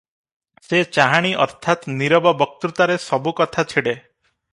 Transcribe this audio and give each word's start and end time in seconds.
ସେ 0.67 0.77
ଚାହାଣୀ 0.95 1.33
ଅର୍ଥାତ୍ 1.45 1.85
ନୀରବ 1.99 2.33
ବକ୍ତୃତାରେ 2.39 2.95
ସବୁ 3.05 3.35
କଥା 3.41 3.67
ଛିଡ଼େ। 3.75 3.95